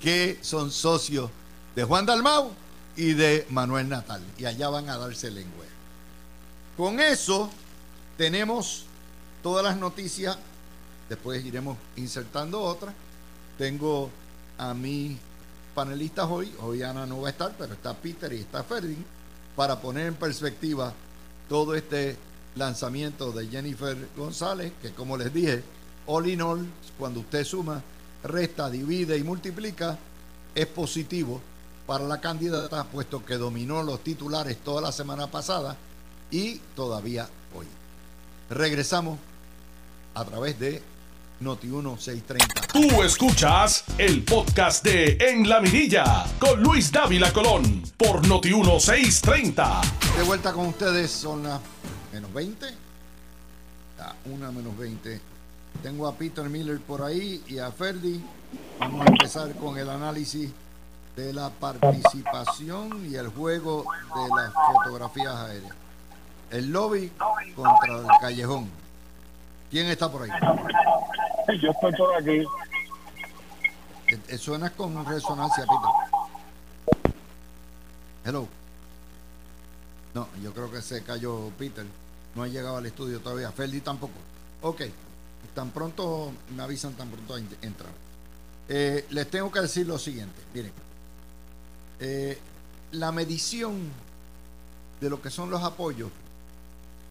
[0.00, 1.30] que son socios
[1.74, 2.52] de Juan Dalmau
[2.96, 4.22] y de Manuel Natal.
[4.38, 5.64] Y allá van a darse lengua.
[6.76, 7.50] Con eso
[8.16, 8.84] tenemos
[9.42, 10.36] todas las noticias.
[11.10, 12.94] Después iremos insertando otras.
[13.58, 14.08] Tengo
[14.56, 15.18] a mis
[15.74, 16.54] panelistas hoy.
[16.60, 19.04] Hoy Ana no va a estar, pero está Peter y está Ferdin
[19.56, 20.94] para poner en perspectiva
[21.48, 22.16] todo este
[22.54, 25.64] lanzamiento de Jennifer González, que como les dije,
[26.06, 26.64] all in all,
[26.96, 27.82] cuando usted suma,
[28.22, 29.98] resta, divide y multiplica,
[30.54, 31.40] es positivo
[31.86, 35.76] para la candidata, puesto que dominó los titulares toda la semana pasada
[36.30, 37.66] y todavía hoy.
[38.48, 39.18] Regresamos
[40.14, 40.82] a través de
[41.40, 42.66] Noti 1630.
[42.70, 49.80] Tú escuchas el podcast de En la Mirilla con Luis Dávila Colón por Noti 1630.
[50.18, 51.58] De vuelta con ustedes, son las
[52.12, 52.66] menos 20.
[54.26, 55.18] una menos 20.
[55.82, 58.22] Tengo a Peter Miller por ahí y a Ferdi.
[58.78, 60.50] Vamos a empezar con el análisis
[61.16, 65.74] de la participación y el juego de las fotografías aéreas.
[66.50, 67.10] El lobby
[67.56, 68.68] contra el callejón.
[69.70, 70.30] ¿Quién está por ahí?
[71.60, 72.44] Yo estoy por aquí.
[74.38, 77.04] Suena con resonancia, Peter.
[78.24, 78.48] Hello.
[80.14, 81.86] No, yo creo que se cayó Peter.
[82.34, 83.52] No ha llegado al estudio todavía.
[83.52, 84.14] Ferdi tampoco.
[84.62, 84.82] Ok.
[85.54, 87.88] Tan pronto me avisan, tan pronto entra.
[88.68, 90.40] Eh, les tengo que decir lo siguiente.
[90.52, 90.72] Miren.
[92.00, 92.38] Eh,
[92.92, 93.90] la medición
[95.00, 96.10] de lo que son los apoyos,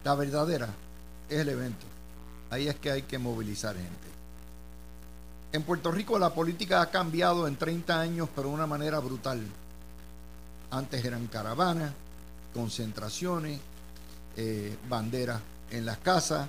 [0.03, 0.69] la verdadera,
[1.29, 1.85] es el evento.
[2.49, 4.09] Ahí es que hay que movilizar gente.
[5.51, 9.41] En Puerto Rico la política ha cambiado en 30 años, pero de una manera brutal.
[10.69, 11.91] Antes eran caravanas,
[12.53, 13.59] concentraciones,
[14.37, 16.47] eh, banderas en las casas,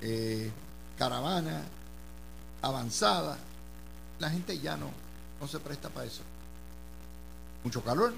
[0.00, 0.48] eh,
[0.96, 1.64] caravanas,
[2.62, 3.36] avanzadas.
[4.20, 4.90] La gente ya no,
[5.40, 6.22] no se presta para eso.
[7.64, 8.12] Mucho calor,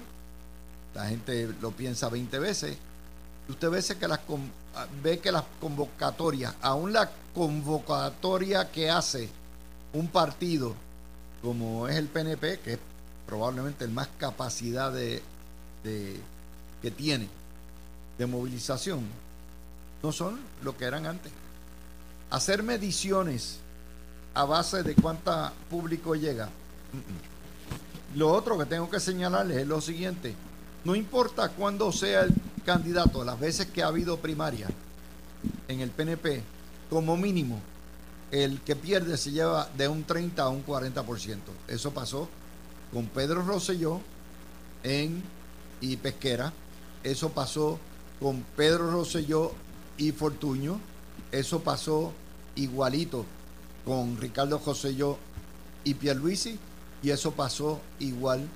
[0.93, 2.77] la gente lo piensa 20 veces.
[3.49, 4.07] Usted ve que
[5.01, 9.27] ve que las convocatorias, aún la convocatoria que hace
[9.93, 10.73] un partido
[11.41, 12.79] como es el PNP, que es
[13.27, 15.21] probablemente el más capacidad de,
[15.83, 17.27] que tiene
[18.17, 19.01] de movilización,
[20.01, 21.31] no son lo que eran antes.
[22.29, 23.59] Hacer mediciones
[24.33, 26.49] a base de cuánta público llega.
[28.15, 30.35] Lo otro que tengo que señalarles es lo siguiente.
[30.85, 32.33] No importa cuándo sea el
[32.65, 34.67] candidato, las veces que ha habido primaria
[35.67, 36.41] en el PNP,
[36.89, 37.59] como mínimo
[38.33, 41.37] el que pierde se lleva de un 30 a un 40%.
[41.67, 42.27] Eso pasó
[42.91, 44.01] con Pedro Rosselló
[44.81, 45.21] en
[45.79, 46.51] y Pesquera.
[47.03, 47.77] Eso pasó
[48.19, 49.51] con Pedro Rosselló
[49.97, 50.79] y Fortuño.
[51.31, 52.11] Eso pasó
[52.55, 53.23] igualito
[53.85, 55.19] con Ricardo Rosselló
[55.83, 56.57] y Pierluisi.
[57.03, 58.47] Y eso pasó igual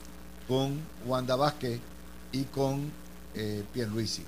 [0.48, 1.80] con Wanda Vázquez
[2.32, 2.92] y con
[3.36, 4.24] eh, Pierluisi.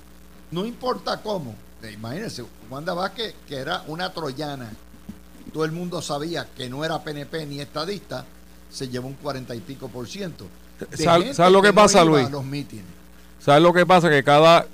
[0.52, 1.56] No importa cómo.
[1.92, 4.72] Imagínense, Wanda Vázquez, que era una troyana
[5.50, 8.26] todo el mundo sabía que no era PNP ni estadista,
[8.70, 10.46] se llevó un cuarenta y pico por ciento.
[10.94, 12.28] ¿Sabes lo que, pasa, Luis?
[13.40, 14.10] ¿Sabes lo que pasa?
[14.10, 14.66] Que cada,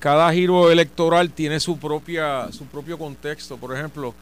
[0.00, 3.56] cada giro electoral tiene su, propia, su propio contexto.
[3.56, 4.14] Por ejemplo,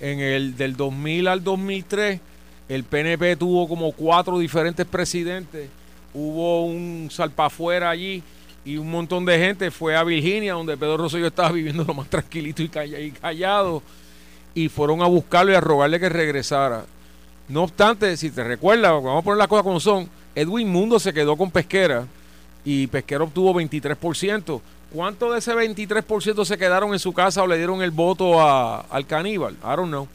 [0.00, 2.20] en el del 2000 al 2003,
[2.68, 5.70] el PNP tuvo como cuatro diferentes presidentes.
[6.12, 8.22] Hubo un salpafuera allí
[8.64, 12.08] y un montón de gente fue a Virginia, donde Pedro Rosselló estaba viviendo lo más
[12.08, 13.82] tranquilito y callado
[14.56, 16.86] y fueron a buscarlo y a rogarle que regresara.
[17.46, 21.12] No obstante, si te recuerdas, vamos a poner las cosas como son, Edwin Mundo se
[21.12, 22.06] quedó con Pesquera
[22.64, 24.60] y Pesquera obtuvo 23%.
[24.90, 29.06] ¿Cuánto de ese 23% se quedaron en su casa o le dieron el voto al
[29.06, 29.52] caníbal?
[29.62, 30.08] I don't know.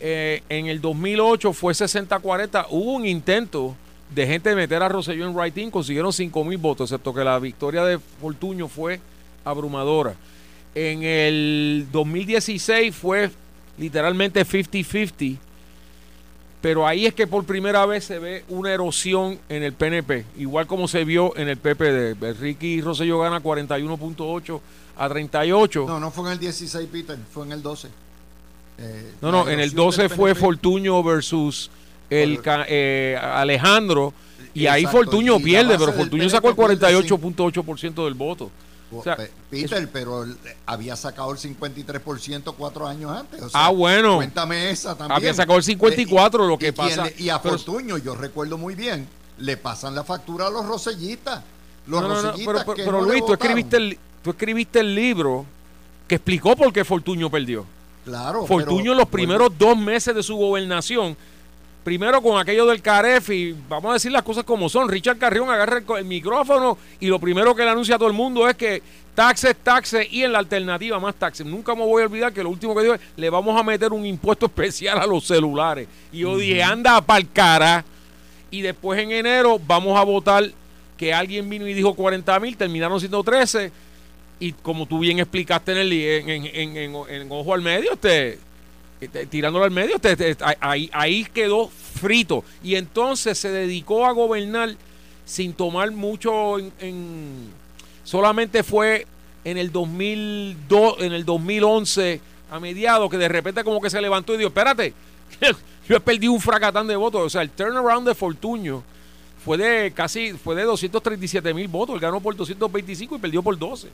[0.00, 2.68] Eh, en el 2008 fue 60-40.
[2.70, 3.76] Hubo un intento
[4.14, 7.38] de gente de meter a Rosselló en writing, consiguieron 5 mil votos, excepto que la
[7.38, 8.98] victoria de Fortuño fue
[9.44, 10.14] abrumadora.
[10.74, 13.30] En el 2016 fue
[13.78, 15.38] literalmente 50-50.
[16.60, 20.66] Pero ahí es que por primera vez se ve una erosión en el PNP, igual
[20.66, 22.40] como se vio en el PPD.
[22.40, 24.60] Ricky Rosselló gana 41.8
[24.96, 25.84] a 38.
[25.86, 27.88] No, no fue en el 16, Peter, fue en el 12.
[28.78, 31.70] Eh, no, no, en el 12 fue Fortuño versus
[32.08, 34.14] el eh, Alejandro,
[34.54, 38.50] y ahí Fortuño pierde, pero Fortuño sacó el 48.8% del voto.
[39.50, 40.26] Peter, pero
[40.66, 43.42] había sacado el 53% cuatro años antes.
[43.52, 44.16] ah, bueno.
[44.16, 45.16] Cuéntame esa también.
[45.16, 47.08] Había sacado el 54, lo que pasa.
[47.18, 51.42] y a Fortuño, yo recuerdo muy bien, le pasan la factura a los rosellistas.
[51.86, 55.44] Los rosellistas pero, Luis, tú escribiste, el, tú escribiste el libro
[56.08, 57.66] que explicó por qué Fortuño perdió.
[58.04, 58.46] Claro.
[58.46, 61.16] Fortuño en los primeros dos meses de su gobernación
[61.84, 64.88] primero con aquello del Caref y vamos a decir las cosas como son.
[64.88, 68.48] Richard Carrión agarra el, micrófono y lo primero que le anuncia a todo el mundo
[68.48, 68.82] es que
[69.14, 71.46] taxes, taxes y en la alternativa más taxes.
[71.46, 73.92] Nunca me voy a olvidar que lo último que dijo es le vamos a meter
[73.92, 75.86] un impuesto especial a los celulares.
[76.10, 77.84] Y yo dije, anda pa'l cara.
[78.50, 80.50] Y después en enero vamos a votar
[80.96, 83.70] que alguien vino y dijo 40 mil, terminaron siendo 13.
[84.40, 88.38] Y como tú bien explicaste en el en, en, Ojo al Medio, este
[89.08, 89.96] tirándolo al medio,
[90.60, 92.44] ahí, quedó frito.
[92.62, 94.76] Y entonces se dedicó a gobernar
[95.24, 97.48] sin tomar mucho en,
[98.04, 99.06] solamente fue
[99.44, 104.34] en el 2002, en el 2011 a mediados que de repente como que se levantó
[104.34, 104.92] y dijo, espérate,
[105.88, 107.22] yo perdido un fracatán de votos.
[107.22, 108.82] O sea, el turnaround de Fortuño
[109.44, 111.94] fue de casi, fue de 237 mil votos.
[111.94, 113.88] Él ganó por 225 y perdió por 12.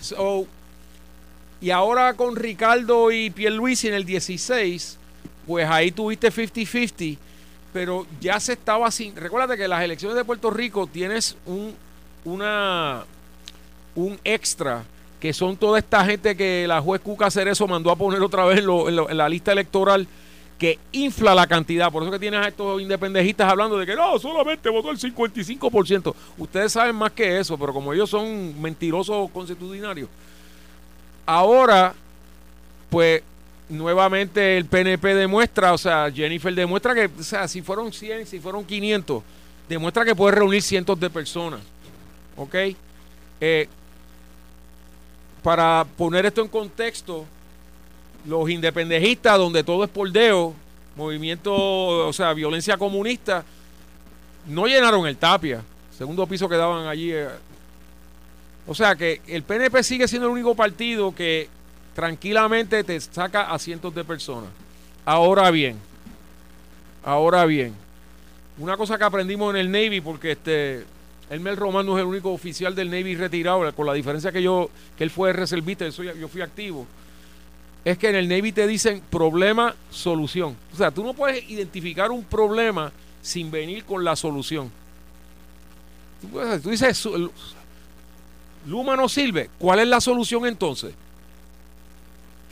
[0.00, 0.46] So,
[1.66, 4.98] y ahora con Ricardo y Pierluisi en el 16,
[5.48, 7.18] pues ahí tuviste 50-50,
[7.72, 9.16] pero ya se estaba sin.
[9.16, 11.74] Recuérdate que las elecciones de Puerto Rico tienes un,
[12.24, 13.04] una,
[13.96, 14.84] un extra,
[15.18, 18.60] que son toda esta gente que la juez Cuca Cerezo mandó a poner otra vez
[18.60, 20.06] en, la lista electoral
[20.60, 21.90] que infla la cantidad.
[21.90, 26.14] Por eso que tienes a estos independejistas hablando de que no, solamente votó el 55%.
[26.38, 30.08] Ustedes saben más que eso, pero como ellos son mentirosos constitucionarios,
[31.26, 31.94] Ahora,
[32.88, 33.22] pues
[33.68, 38.38] nuevamente el PNP demuestra, o sea, Jennifer demuestra que, o sea, si fueron 100, si
[38.38, 39.22] fueron 500,
[39.68, 41.60] demuestra que puede reunir cientos de personas.
[42.36, 42.54] ¿Ok?
[43.40, 43.68] Eh,
[45.42, 47.24] para poner esto en contexto,
[48.26, 50.54] los independejistas, donde todo es poldeo,
[50.96, 53.44] movimiento, o sea, violencia comunista,
[54.46, 55.62] no llenaron el tapia.
[55.96, 57.28] Segundo piso que daban allí eh,
[58.66, 61.48] o sea que el PNP sigue siendo el único partido que
[61.94, 64.50] tranquilamente te saca a cientos de personas.
[65.04, 65.76] Ahora bien,
[67.04, 67.74] ahora bien,
[68.58, 70.84] una cosa que aprendimos en el Navy, porque este
[71.30, 74.70] Elmer Román no es el único oficial del Navy retirado, con la diferencia que yo,
[74.96, 76.86] que él fue reservista, eso yo fui activo,
[77.84, 80.56] es que en el Navy te dicen problema, solución.
[80.72, 84.72] O sea, tú no puedes identificar un problema sin venir con la solución.
[86.62, 87.08] Tú dices
[88.66, 89.48] Luma no sirve.
[89.58, 90.92] ¿Cuál es la solución entonces?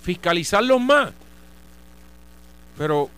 [0.02, 1.12] Fiscalizarlos más.
[2.78, 3.10] Pero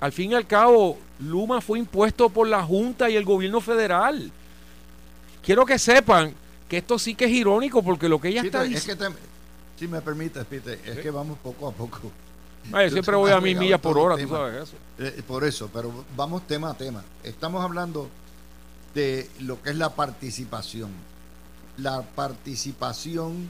[0.00, 4.30] al fin y al cabo, Luma fue impuesto por la Junta y el gobierno federal.
[5.42, 6.34] Quiero que sepan
[6.68, 9.14] que esto sí que es irónico porque lo que ella está diciendo...
[9.78, 12.10] si me permites, Peter, es que vamos poco a poco.
[12.70, 14.76] yo siempre voy a mil millas por hora, tú sabes eso.
[14.98, 17.04] Eh, por eso, pero vamos tema a tema.
[17.22, 18.08] Estamos hablando
[18.94, 20.90] de lo que es la participación
[21.76, 23.48] la participación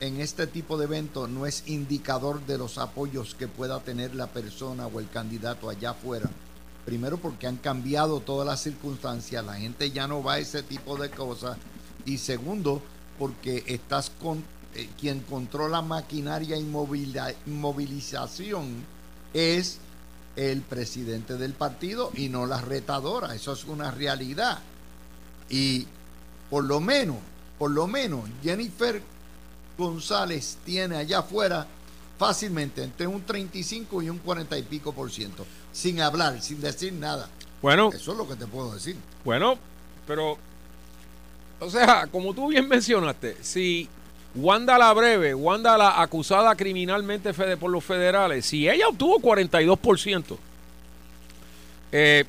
[0.00, 4.28] en este tipo de eventos no es indicador de los apoyos que pueda tener la
[4.28, 6.30] persona o el candidato allá afuera.
[6.84, 10.96] Primero porque han cambiado todas las circunstancias, la gente ya no va a ese tipo
[10.96, 11.58] de cosas.
[12.06, 12.80] Y segundo,
[13.18, 16.64] porque estás con eh, quien controla maquinaria y
[17.46, 18.84] movilización
[19.34, 19.78] es
[20.36, 23.34] el presidente del partido y no la retadora.
[23.34, 24.60] Eso es una realidad.
[25.50, 25.86] Y
[26.48, 27.18] por lo menos
[27.58, 29.02] por lo menos Jennifer
[29.76, 31.66] González tiene allá afuera
[32.18, 36.92] fácilmente entre un 35 y un 40 y pico por ciento, sin hablar, sin decir
[36.92, 37.28] nada.
[37.62, 38.96] Bueno, eso es lo que te puedo decir.
[39.24, 39.56] Bueno,
[40.06, 40.36] pero,
[41.60, 43.88] o sea, como tú bien mencionaste, si
[44.34, 50.36] Wanda la breve, Wanda la acusada criminalmente por los federales, si ella obtuvo 42%,
[51.90, 52.24] eh,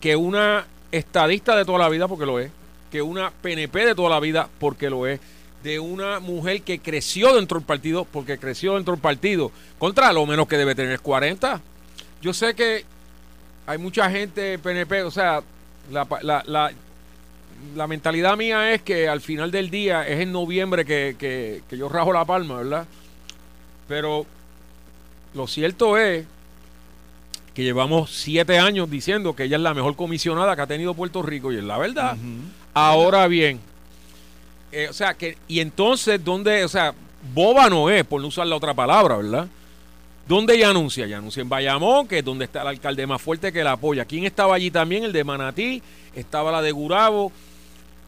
[0.00, 2.50] que una estadista de toda la vida, porque lo es,
[2.90, 5.20] que una PNP de toda la vida, porque lo es,
[5.62, 10.24] de una mujer que creció dentro del partido, porque creció dentro del partido, contra lo
[10.26, 11.60] menos que debe tener 40.
[12.22, 12.84] Yo sé que
[13.66, 15.42] hay mucha gente PNP, o sea,
[15.90, 16.72] la, la,
[17.74, 21.76] la, mentalidad mía es que al final del día es en noviembre que, que, que
[21.76, 22.86] yo rajo la palma, ¿verdad?
[23.88, 24.26] Pero
[25.34, 26.26] lo cierto es
[27.56, 31.22] que llevamos siete años diciendo que ella es la mejor comisionada que ha tenido Puerto
[31.22, 32.14] Rico y es la verdad.
[32.74, 33.60] Ahora bien,
[34.70, 36.92] eh, o sea, que, y entonces, ¿dónde, o sea,
[37.32, 39.48] boba no es, por no usar la otra palabra, ¿verdad?
[40.28, 41.06] ¿Dónde ella anuncia?
[41.06, 44.04] Ella anuncia en Bayamón, que es donde está el alcalde más fuerte que la apoya.
[44.04, 45.04] ¿Quién estaba allí también?
[45.04, 45.82] El de Manatí,
[46.14, 47.32] estaba la de Gurabo.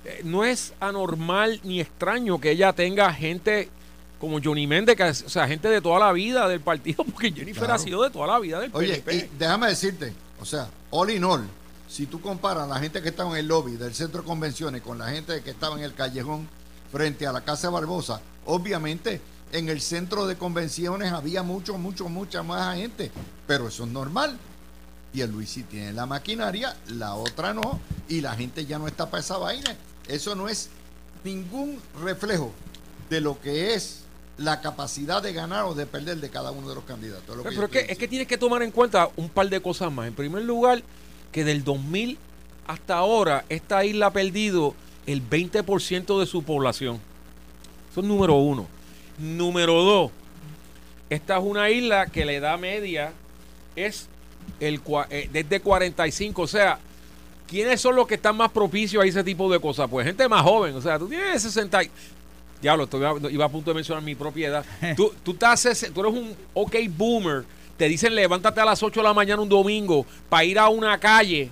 [0.04, 3.70] Eh, no es anormal ni extraño que ella tenga gente
[4.18, 7.70] como Johnny Méndez, que, o sea, gente de toda la vida del partido, porque Jennifer
[7.70, 9.02] ha sido de toda la vida del Oye,
[9.38, 11.46] déjame decirte, o sea, all in all,
[11.88, 14.98] si tú comparas la gente que estaba en el lobby del centro de convenciones con
[14.98, 16.48] la gente que estaba en el callejón
[16.92, 19.20] frente a la Casa Barbosa, obviamente
[19.52, 23.10] en el centro de convenciones había mucho, mucho, mucha más gente,
[23.46, 24.38] pero eso es normal.
[25.14, 28.86] Y el Luis sí tiene la maquinaria, la otra no, y la gente ya no
[28.86, 29.74] está para esa vaina.
[30.06, 30.68] Eso no es
[31.24, 32.52] ningún reflejo
[33.08, 34.00] de lo que es
[34.38, 37.36] la capacidad de ganar o de perder de cada uno de los candidatos.
[37.42, 40.06] pero, es, que, es que tienes que tomar en cuenta un par de cosas más.
[40.06, 40.82] En primer lugar,
[41.32, 42.18] que del 2000
[42.66, 44.74] hasta ahora esta isla ha perdido
[45.06, 47.00] el 20% de su población.
[47.90, 48.66] Eso es número uno.
[49.18, 50.12] Número dos,
[51.10, 53.12] esta es una isla que la edad media
[53.74, 54.08] es
[54.60, 54.80] el,
[55.10, 56.42] eh, desde 45.
[56.42, 56.78] O sea,
[57.46, 59.88] ¿quiénes son los que están más propicios a ese tipo de cosas?
[59.88, 60.74] Pues gente más joven.
[60.74, 61.80] O sea, tú tienes 60.
[62.60, 62.88] Diablo,
[63.30, 64.64] iba a punto de mencionar mi propiedad.
[64.96, 65.62] tú, tú, estás,
[65.94, 67.44] tú eres un ok boomer.
[67.76, 70.98] Te dicen levántate a las 8 de la mañana un domingo para ir a una
[70.98, 71.50] calle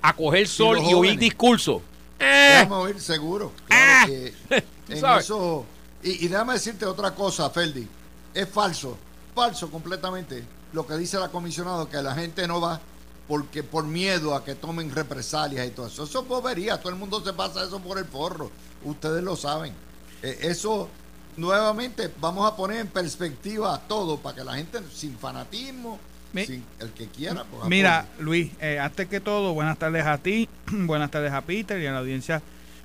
[0.00, 1.82] a coger sol y, oír discurso.
[2.18, 3.52] Vamos a oír seguro.
[3.66, 4.32] Claro que
[4.88, 5.66] en eso
[6.02, 7.86] y, déjame decirte otra cosa, Feldi.
[8.34, 8.96] Es falso,
[9.34, 12.80] falso completamente lo que dice la comisionado, que la gente no va
[13.28, 16.04] porque por miedo a que tomen represalias y todo eso.
[16.04, 18.50] Eso es bobería, todo el mundo se pasa eso por el porro.
[18.84, 19.74] Ustedes lo saben.
[20.22, 20.88] Eh, eso,
[21.36, 25.98] nuevamente, vamos a poner en perspectiva todo para que la gente, sin fanatismo,
[26.34, 27.44] sin, el que quiera.
[27.44, 31.80] Pues, mira, Luis, eh, antes que todo, buenas tardes a ti, buenas tardes a Peter
[31.80, 32.42] y a la audiencia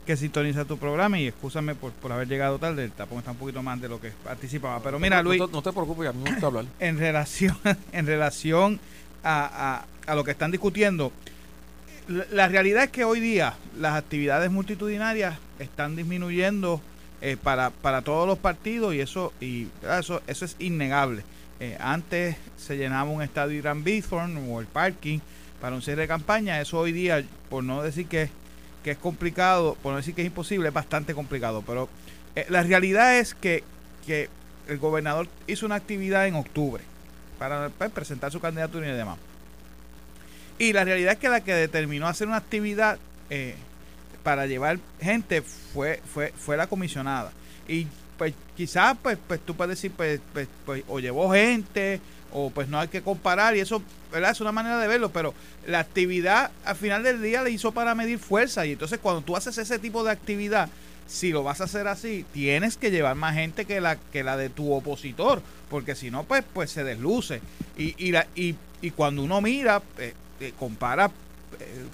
[0.07, 3.37] que sintoniza tu programa y excúsame por, por haber llegado tarde, el tapón está un
[3.37, 4.79] poquito más de lo que participaba.
[4.81, 5.39] Pero mira, Luis...
[5.51, 6.65] No, te preocupes, a mí me gusta hablar.
[6.79, 7.57] En relación,
[7.91, 8.79] en relación
[9.23, 11.11] a, a, lo que están discutiendo,
[12.07, 16.81] la, realidad es que hoy día las actividades multitudinarias están disminuyendo
[17.21, 19.67] eh, para, para todos los partidos y eso y
[19.99, 21.23] eso eso es innegable.
[21.59, 25.19] Eh, antes se llenaba un estadio Irán Bithorn o el parking
[25.59, 28.29] para un cierre de campaña, eso hoy día, por no decir que
[28.87, 31.61] que es complicado, por no decir que es imposible, es bastante complicado.
[31.67, 31.89] Pero
[32.37, 33.65] eh, la realidad es que,
[34.05, 34.29] que,
[34.69, 36.83] el gobernador hizo una actividad en octubre
[37.37, 39.17] para pues, presentar su candidatura y demás.
[40.57, 42.97] Y la realidad es que la que determinó hacer una actividad
[43.29, 43.55] eh,
[44.27, 47.31] para llevar gente fue, fue, fue la comisionada.
[47.65, 52.01] Y pues quizás pues, pues tú puedes decir, pues, pues, pues o llevó gente
[52.33, 54.31] o pues no hay que comparar y eso ¿verdad?
[54.31, 55.33] es una manera de verlo, pero
[55.65, 59.37] la actividad al final del día le hizo para medir fuerza y entonces cuando tú
[59.37, 60.67] haces ese tipo de actividad,
[61.07, 64.35] si lo vas a hacer así, tienes que llevar más gente que la que la
[64.35, 67.39] de tu opositor, porque si no pues pues se desluce
[67.77, 71.11] y y, la, y, y cuando uno mira eh, eh, compara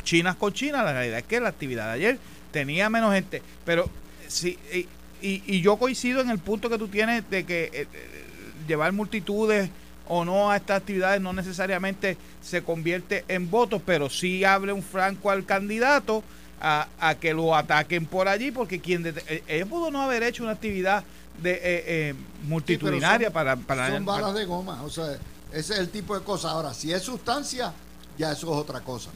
[0.04, 2.20] Chinas con China, la realidad es que la actividad de ayer
[2.51, 3.89] tenía menos gente, pero
[4.28, 7.88] sí y, y, yo coincido en el punto que tú tienes de que
[8.68, 9.70] llevar multitudes
[10.08, 14.84] o no a estas actividades no necesariamente se convierte en votos, pero sí abre un
[14.84, 16.24] franco al candidato
[16.62, 20.43] a, a que lo ataquen por allí, porque quien eh, ellos pudo no haber hecho
[20.43, 21.04] una actividad
[21.41, 22.16] de eh, eh,
[22.47, 25.18] multitudinaria para, para son balas de goma, o sea,
[25.51, 26.51] ese es el tipo de cosas.
[26.51, 27.74] Ahora, si es sustancia,
[28.18, 29.10] ya eso es otra cosa.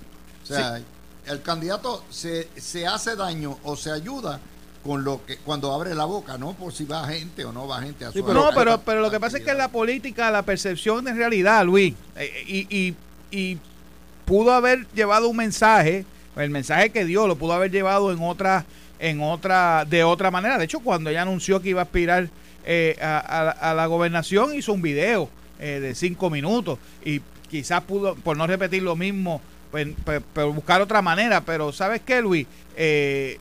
[0.49, 0.81] O sea,
[1.25, 4.39] el candidato se, se hace daño o se ayuda
[4.87, 7.81] con lo que cuando abre la boca, no por si va gente o no va
[7.81, 10.43] gente a su No, pero, pero lo que pasa es que en la política la
[10.43, 12.95] percepción de realidad, Luis, eh, y,
[13.29, 13.57] y,
[14.23, 18.65] pudo haber llevado un mensaje, el mensaje que dio lo pudo haber llevado en otra,
[18.99, 20.57] en otra, de otra manera.
[20.57, 22.29] De hecho, cuando ella anunció que iba a aspirar
[22.65, 25.29] eh, a, la gobernación, hizo un video
[25.59, 26.77] eh, de cinco minutos.
[27.05, 29.41] Y quizás pudo, por no repetir lo mismo,
[30.03, 30.21] pues
[30.53, 31.41] buscar otra manera.
[31.41, 32.47] Pero ¿sabes qué, Luis?
[32.75, 33.39] Eh,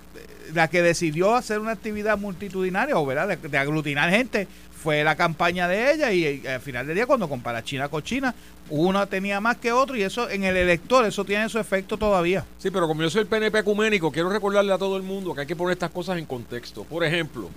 [0.54, 3.36] la que decidió hacer una actividad multitudinaria o ¿verdad?
[3.38, 4.46] De, aglutinar gente
[4.82, 8.34] fue la campaña de ella y, al final del día cuando compara China con China,
[8.70, 12.44] uno tenía más que otro y eso en el elector, eso tiene su efecto todavía.
[12.58, 15.40] Sí, pero como yo soy el PNP ecuménico, quiero recordarle a todo el mundo que
[15.42, 16.84] hay que poner estas cosas en contexto.
[16.84, 17.50] Por ejemplo,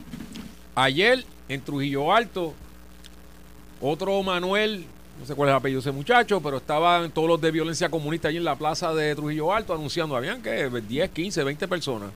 [0.76, 2.54] ayer en Trujillo Alto,
[3.82, 4.86] otro Manuel,
[5.20, 7.90] no sé cuál es el apellido de ese muchacho, pero estaban todos los de violencia
[7.90, 12.12] comunista allí en la plaza de Trujillo Alto anunciando, habían que 10, 15, 20 personas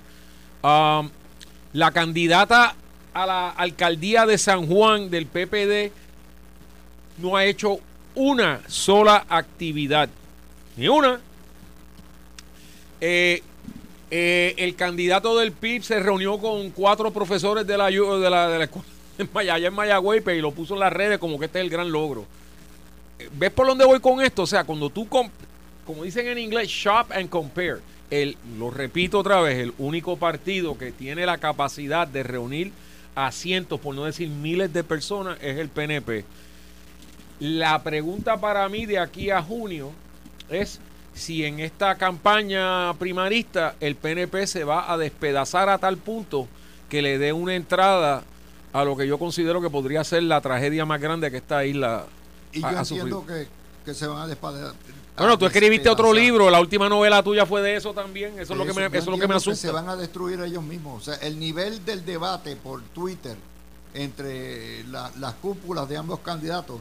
[1.74, 2.76] la candidata
[3.14, 5.92] a la alcaldía de San Juan del PPD
[7.18, 7.80] no ha hecho
[8.16, 10.10] una sola actividad.
[10.78, 11.20] Ni una.
[13.02, 13.44] Eh,
[14.10, 18.58] eh, el candidato del PIB se reunió con cuatro profesores de la, de la, de
[18.60, 18.86] la escuela
[19.18, 22.26] en, Mayagüey, y lo puso en las redes como que este es el gran logro.
[23.34, 24.44] ¿Ves por dónde voy con esto?
[24.44, 27.78] O sea, cuando tú, como dicen en inglés, shop and compare,
[28.10, 32.72] el, lo repito otra vez, el único partido que tiene la capacidad de reunir
[33.16, 36.26] a cientos, por no decir miles de personas, es el PNP.
[37.40, 39.92] La pregunta para mí de aquí a junio
[40.50, 40.80] es
[41.14, 46.48] si en esta campaña primarista el PNP se va a despedazar a tal punto
[46.90, 48.24] que le dé una entrada
[48.72, 52.06] a lo que yo considero que podría ser la tragedia más grande que esta isla.
[52.54, 54.74] Y yo entiendo que, se van a despedazar.
[55.18, 58.60] Bueno, tú escribiste otro libro, la última novela tuya fue de eso también, eso, es
[58.60, 59.68] lo que me, eso es lo que me asusta.
[59.68, 63.36] se van a destruir ellos mismos, o sea, el nivel del debate por Twitter
[63.94, 66.80] entre las cúpulas de ambos candidatos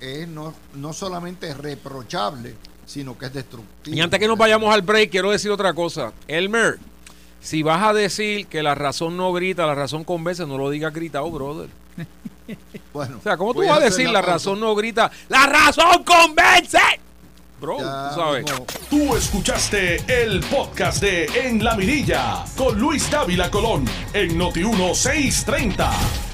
[0.00, 2.54] es no, no solamente reprochable,
[2.86, 3.96] sino que es destructivo.
[3.96, 6.12] Y antes que nos vayamos al break, quiero decir otra cosa.
[6.26, 6.78] Elmer,
[7.40, 10.92] si vas a decir que la razón no grita, la razón convence, no lo digas
[10.92, 11.68] gritado, brother.
[12.92, 15.10] Bueno, o sea, ¿cómo tú vas a decir la, razón no grita?
[15.28, 16.78] ¡La razón convence!
[17.60, 18.44] Bro, tú sabes.
[18.88, 26.27] Tú escuchaste el podcast de En la Mirilla con Luis Dávila Colón en Noti 1630.